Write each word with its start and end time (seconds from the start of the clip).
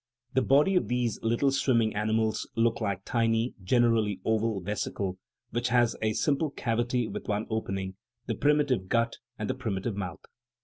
The 0.33 0.41
body 0.41 0.75
of 0.75 0.87
these 0.87 1.21
little 1.21 1.51
swimming 1.51 1.95
animals 1.95 2.49
looks 2.55 2.81
like 2.81 3.01
a 3.01 3.03
tiny 3.03 3.53
(generally 3.63 4.19
oval) 4.25 4.59
vesicle, 4.59 5.19
which 5.51 5.67
has 5.67 5.95
a 6.01 6.13
simple 6.13 6.49
cavity 6.49 7.07
with 7.07 7.27
one 7.27 7.45
opening 7.51 7.97
the 8.25 8.33
prim 8.33 8.57
itive 8.57 8.87
gut 8.87 9.17
and 9.37 9.47
the 9.47 9.53
primitive 9.53 9.95
mouth. 9.95 10.21